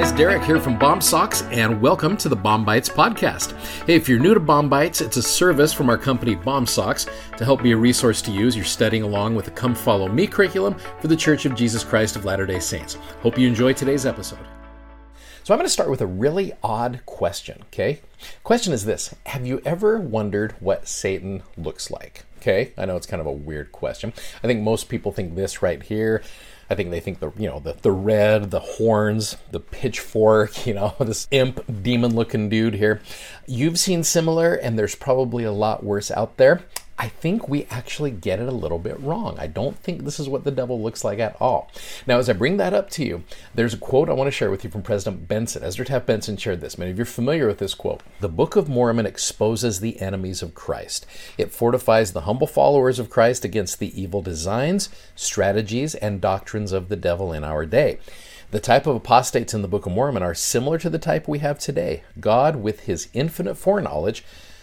[0.00, 3.52] guys, Derek here from BOMSocks, and welcome to the BOM Bites podcast.
[3.84, 7.44] Hey, if you're new to BOM Bites, it's a service from our company BOMSocks to
[7.44, 8.56] help be a resource to use.
[8.56, 12.16] You're studying along with the Come Follow Me curriculum for the Church of Jesus Christ
[12.16, 12.94] of Latter day Saints.
[13.20, 14.38] Hope you enjoy today's episode.
[15.44, 18.00] So, I'm going to start with a really odd question, okay?
[18.42, 22.24] Question is this Have you ever wondered what Satan looks like?
[22.38, 24.14] Okay, I know it's kind of a weird question.
[24.42, 26.22] I think most people think this right here.
[26.70, 30.74] I think they think the you know the the red, the horns, the pitchfork, you
[30.74, 33.00] know, this imp demon looking dude here.
[33.46, 36.62] You've seen similar, and there's probably a lot worse out there.
[37.00, 39.38] I think we actually get it a little bit wrong.
[39.38, 41.70] I don't think this is what the devil looks like at all.
[42.06, 44.50] Now, as I bring that up to you, there's a quote I want to share
[44.50, 45.64] with you from President Benson.
[45.64, 46.76] Ezra Taft Benson shared this.
[46.76, 48.02] Many of you are familiar with this quote.
[48.20, 51.06] The Book of Mormon exposes the enemies of Christ.
[51.38, 56.90] It fortifies the humble followers of Christ against the evil designs, strategies, and doctrines of
[56.90, 57.98] the devil in our day.
[58.50, 61.38] The type of apostates in the Book of Mormon are similar to the type we
[61.38, 62.02] have today.
[62.20, 64.22] God, with his infinite foreknowledge,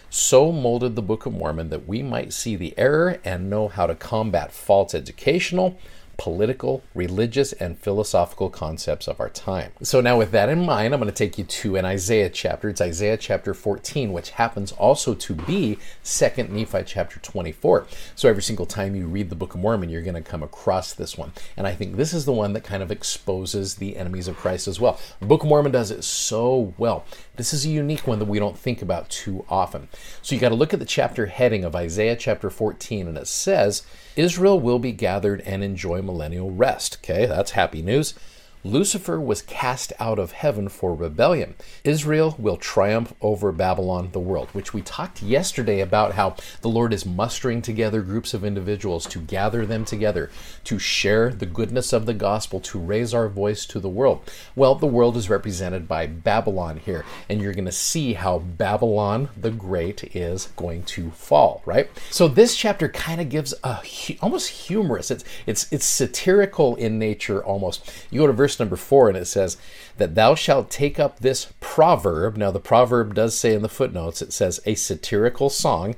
[0.10, 3.88] so molded the Book of Mormon that we might see the error and know how
[3.88, 5.78] to combat false educational,
[6.18, 9.72] political, religious, and philosophical concepts of our time.
[9.84, 12.70] So, now with that in mind, I'm going to take you to an Isaiah chapter.
[12.70, 17.88] It's Isaiah chapter 14, which happens also to be 2nd Nephi chapter 24.
[18.16, 20.94] So, every single time you read the Book of Mormon, you're going to come across
[20.94, 21.32] this one.
[21.56, 24.68] And I think this is the one that kind of exposes the enemies of Christ
[24.68, 25.00] as well.
[25.20, 27.06] The Book of Mormon does it so well.
[27.36, 29.88] This is a unique one that we don't think about too often.
[30.22, 33.28] So, you got to look at the chapter heading of Isaiah chapter 14, and it
[33.28, 33.84] says,
[34.16, 36.98] Israel will be gathered and enjoy millennial rest.
[37.04, 38.16] Okay, that's happy news.
[38.64, 41.56] Lucifer was cast out of heaven for rebellion.
[41.84, 46.92] Israel will triumph over Babylon, the world, which we talked yesterday about how the Lord
[46.92, 50.32] is mustering together groups of individuals to gather them together,
[50.64, 54.30] to share the goodness of the gospel, to raise our voice to the world.
[54.56, 59.30] Well, the world is represented by Babylon here, and you're going to see how Babylon
[59.38, 61.90] the Great is going to fall, right?
[62.10, 63.80] So this chapter kind of gives a
[64.22, 67.92] almost humorous, it's it's it's satirical in nature almost.
[68.10, 69.58] You go to verse verse number four, and it says
[69.98, 72.38] that thou shalt take up this proverb.
[72.38, 75.96] Now, the proverb does say in the footnotes, it says a satirical song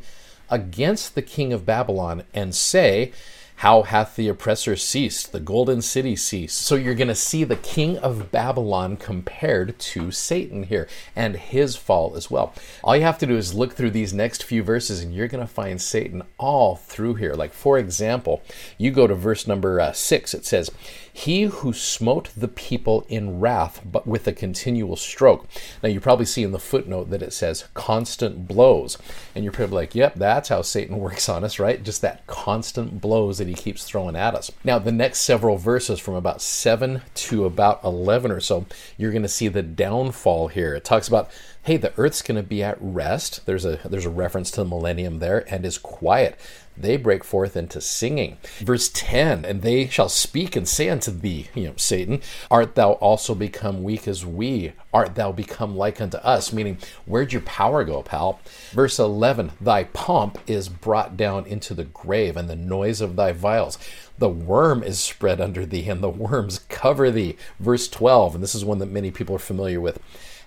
[0.49, 3.11] against the king of Babylon, and say,
[3.59, 5.33] how hath the oppressor ceased?
[5.33, 6.61] The golden city ceased.
[6.61, 11.75] So you're going to see the king of Babylon compared to Satan here and his
[11.75, 12.53] fall as well.
[12.85, 15.45] All you have to do is look through these next few verses and you're going
[15.45, 17.33] to find Satan all through here.
[17.33, 18.41] Like, for example,
[18.77, 20.71] you go to verse number uh, six, it says,
[21.19, 25.47] he who smote the people in wrath, but with a continual stroke.
[25.83, 28.97] Now, you probably see in the footnote that it says constant blows.
[29.35, 31.83] And you're probably like, yep, that's how Satan works on us, right?
[31.83, 34.51] Just that constant blows that he keeps throwing at us.
[34.63, 38.65] Now, the next several verses from about 7 to about 11 or so,
[38.97, 40.75] you're going to see the downfall here.
[40.75, 41.29] It talks about
[41.69, 43.45] hey, the earth's going to be at rest.
[43.45, 46.35] There's a there's a reference to the millennium there and is quiet
[46.79, 48.37] they break forth into singing.
[48.59, 52.93] Verse 10 And they shall speak and say unto thee, you know, Satan, Art thou
[52.93, 54.73] also become weak as we?
[54.93, 56.53] Art thou become like unto us?
[56.53, 58.39] Meaning, where'd your power go, pal?
[58.71, 63.33] Verse 11 Thy pomp is brought down into the grave, and the noise of thy
[63.33, 63.77] viols.
[64.17, 67.35] The worm is spread under thee, and the worms cover thee.
[67.59, 69.99] Verse 12, and this is one that many people are familiar with.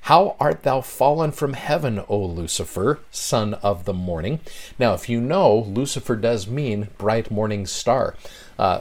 [0.06, 4.40] How art thou fallen from heaven, O Lucifer, son of the morning?
[4.76, 8.16] Now, if you know, Lucifer does mean bright morning star.
[8.58, 8.80] Uh,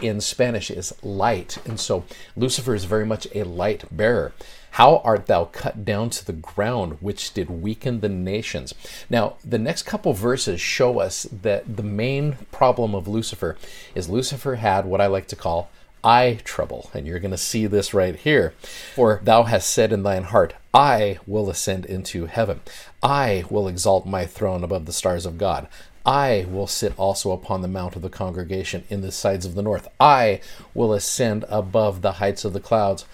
[0.00, 2.04] in Spanish is light, and so
[2.34, 4.32] Lucifer is very much a light bearer.
[4.72, 8.72] How art thou cut down to the ground, which did weaken the nations?
[9.10, 13.58] Now, the next couple verses show us that the main problem of Lucifer
[13.94, 15.68] is Lucifer had what I like to call
[16.02, 16.90] eye trouble.
[16.94, 18.54] And you're going to see this right here.
[18.94, 22.60] For thou hast said in thine heart, I will ascend into heaven.
[23.02, 25.68] I will exalt my throne above the stars of God.
[26.06, 29.62] I will sit also upon the mount of the congregation in the sides of the
[29.62, 29.88] north.
[30.00, 30.40] I
[30.72, 33.04] will ascend above the heights of the clouds.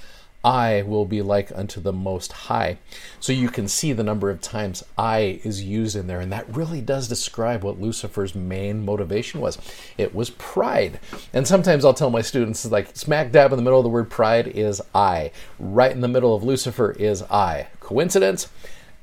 [0.44, 2.78] I will be like unto the Most High.
[3.18, 6.54] So you can see the number of times I is used in there, and that
[6.54, 9.58] really does describe what Lucifer's main motivation was.
[9.96, 11.00] It was pride.
[11.32, 14.10] And sometimes I'll tell my students, like, smack dab in the middle of the word
[14.10, 15.30] pride is I.
[15.58, 17.68] Right in the middle of Lucifer is I.
[17.80, 18.48] Coincidence?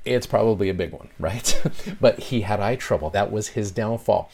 [0.06, 1.62] It's probably a big one, right?
[2.02, 3.10] but he had eye trouble.
[3.10, 4.32] That was his downfall.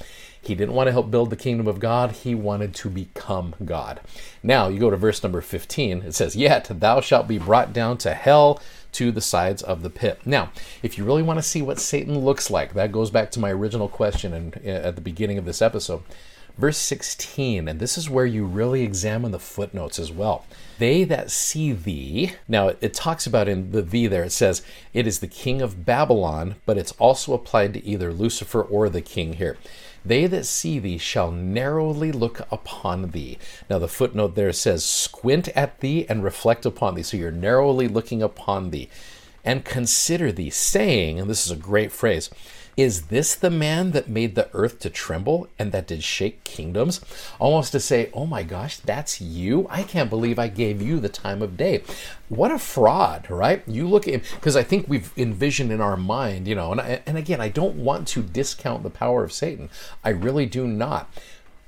[0.47, 3.99] He didn't want to help build the kingdom of God, he wanted to become God.
[4.41, 7.97] Now, you go to verse number 15, it says, Yet thou shalt be brought down
[7.99, 8.61] to hell
[8.93, 10.21] to the sides of the pit.
[10.25, 10.51] Now,
[10.81, 13.51] if you really want to see what Satan looks like, that goes back to my
[13.51, 16.03] original question and at the beginning of this episode.
[16.57, 20.45] Verse 16, and this is where you really examine the footnotes as well.
[20.79, 25.05] They that see thee, now it, talks about in the thee there, it says it
[25.05, 29.33] is the king of Babylon, but it's also applied to either Lucifer or the king
[29.33, 29.55] here.
[30.03, 33.37] They that see thee shall narrowly look upon thee.
[33.69, 37.03] Now, the footnote there says, squint at thee and reflect upon thee.
[37.03, 38.89] So you're narrowly looking upon thee
[39.43, 42.29] and consider thee, saying, and this is a great phrase,
[42.77, 47.01] is this the man that made the earth to tremble and that did shake kingdoms?
[47.39, 49.65] Almost to say, oh my gosh, that's you?
[49.71, 51.83] I can't believe I gave you the time of day.
[52.29, 53.63] What a fraud, right?
[53.67, 56.79] You look at him, because I think we've envisioned in our mind, you know, and,
[56.79, 59.71] I, and again, I don't want to discount the power of Satan.
[60.03, 61.11] I really do not.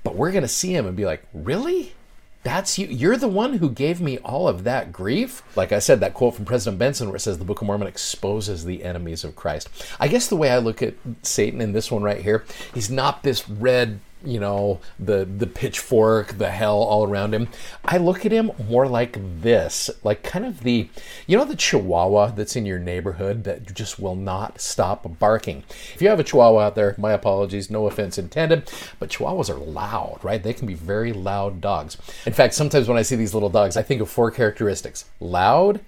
[0.04, 1.94] But we're going to see him and be like, really?
[2.42, 2.88] That's you.
[2.88, 5.44] You're the one who gave me all of that grief.
[5.56, 7.88] Like I said, that quote from President Benson where it says the Book of Mormon
[7.88, 9.70] exposes the enemies of Christ.
[10.00, 13.24] I guess the way I look at Satan in this one right here, he's not
[13.24, 17.48] this red you know the the pitchfork the hell all around him.
[17.86, 20.90] I look at him more like this like kind of the
[21.28, 25.64] you know the chihuahua that's in your neighborhood that just will not stop barking.
[25.94, 29.60] If you have a chihuahua out there my apologies no offense intended but chihuahuas are
[29.60, 30.42] loud right?
[30.42, 31.98] They can be very loud dogs.
[32.26, 35.80] In fact sometimes when i see these little dogs i think of four characteristics loud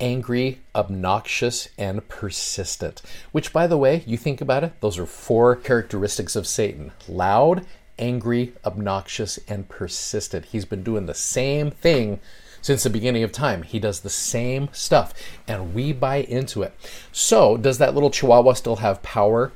[0.00, 3.02] angry, obnoxious, and persistent.
[3.32, 7.66] Which, by the way, you think about it, those are four characteristics of Satan loud,
[7.98, 10.46] angry, obnoxious, and persistent.
[10.46, 12.20] He's been doing the same thing
[12.60, 13.62] since the beginning of time.
[13.62, 15.14] He does the same stuff,
[15.46, 16.74] and we buy into it.
[17.12, 19.52] So, does that little chihuahua still have power?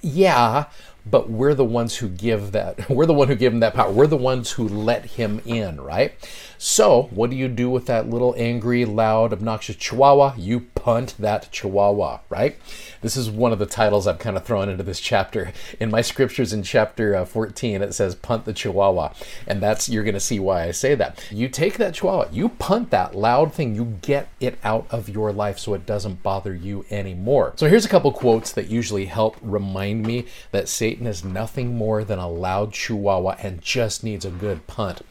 [0.00, 0.66] Yeah,
[1.08, 3.90] but we're the ones who give that we're the one who give him that power.
[3.90, 6.14] We're the ones who let him in right?
[6.58, 10.34] So what do you do with that little angry loud obnoxious chihuahua?
[10.36, 12.56] You punt that chihuahua right
[13.02, 15.52] this is one of the titles i've kind of thrown into this chapter.
[15.78, 19.12] In my scriptures in chapter uh, 14 it says punt the chihuahua
[19.46, 21.22] and that's you're going to see why i say that.
[21.30, 25.32] You take that chihuahua you punt that loud thing you get it out of your
[25.32, 27.52] life so it doesn't bother you anymore.
[27.56, 31.76] So here's a couple quotes that usually help remind me that satan Satan is nothing
[31.76, 35.02] more than a loud chihuahua and just needs a good punt.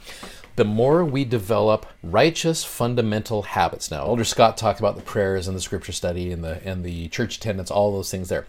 [0.55, 3.91] The more we develop righteous fundamental habits.
[3.91, 7.09] Now, Elder Scott talked about the prayers and the scripture study and the and the
[7.09, 8.47] church attendance, all those things there.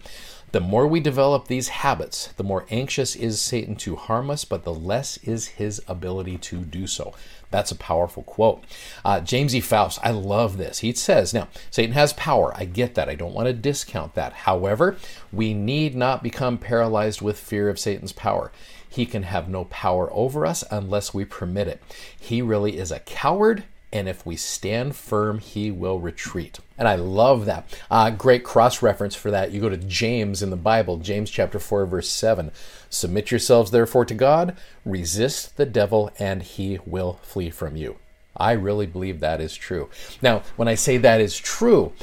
[0.53, 4.63] The more we develop these habits, the more anxious is Satan to harm us, but
[4.63, 7.13] the less is his ability to do so.
[7.51, 8.63] That's a powerful quote.
[9.03, 9.59] Uh, James E.
[9.59, 10.79] Faust, I love this.
[10.79, 12.53] He says, Now, Satan has power.
[12.55, 13.09] I get that.
[13.09, 14.31] I don't want to discount that.
[14.33, 14.97] However,
[15.33, 18.51] we need not become paralyzed with fear of Satan's power.
[18.87, 21.81] He can have no power over us unless we permit it.
[22.17, 26.59] He really is a coward and if we stand firm, he will retreat.
[26.77, 27.81] And I love that.
[27.89, 29.51] Uh, great cross reference for that.
[29.51, 32.51] You go to James in the Bible, James chapter 4, verse 7.
[32.89, 37.97] Submit yourselves therefore to God, resist the devil, and he will flee from you.
[38.35, 39.89] I really believe that is true.
[40.21, 41.93] Now, when I say that is true,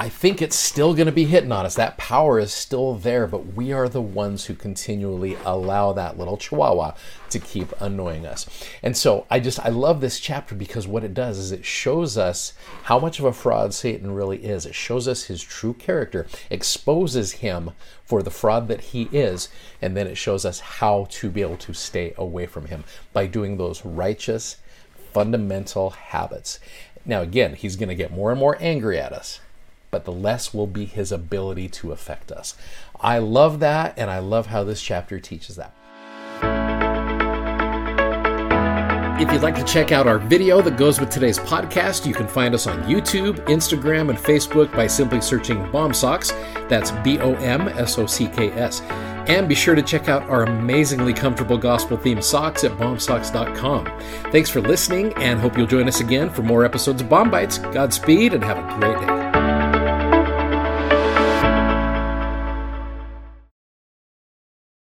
[0.00, 1.74] I think it's still going to be hitting on us.
[1.74, 6.38] That power is still there, but we are the ones who continually allow that little
[6.38, 6.94] chihuahua
[7.28, 8.46] to keep annoying us.
[8.82, 12.16] And so I just, I love this chapter because what it does is it shows
[12.16, 12.54] us
[12.84, 14.64] how much of a fraud Satan really is.
[14.64, 19.50] It shows us his true character, exposes him for the fraud that he is,
[19.82, 23.26] and then it shows us how to be able to stay away from him by
[23.26, 24.56] doing those righteous,
[25.12, 26.58] fundamental habits.
[27.04, 29.40] Now, again, he's going to get more and more angry at us
[29.90, 32.56] but the less will be his ability to affect us.
[33.00, 35.74] I love that, and I love how this chapter teaches that.
[39.20, 42.26] If you'd like to check out our video that goes with today's podcast, you can
[42.26, 46.30] find us on YouTube, Instagram, and Facebook by simply searching BOMSocks.
[46.70, 48.80] That's B O M S O C K S.
[49.28, 53.92] And be sure to check out our amazingly comfortable gospel themed socks at bomsocks.com.
[54.32, 57.58] Thanks for listening and hope you'll join us again for more episodes of BOM Bites.
[57.58, 59.39] Godspeed and have a great day.